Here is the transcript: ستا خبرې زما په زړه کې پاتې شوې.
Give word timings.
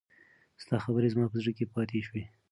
ستا 0.63 0.75
خبرې 0.85 1.07
زما 1.13 1.25
په 1.31 1.37
زړه 1.41 1.51
کې 1.57 1.71
پاتې 1.73 1.99
شوې. 2.07 2.23